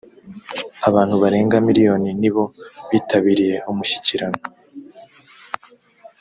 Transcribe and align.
abantu 0.87 1.15
barenga 1.21 1.55
miriyoni 1.67 2.09
nibo 2.21 2.43
bitabiriye 2.89 3.55
umushyikirano 3.71 4.41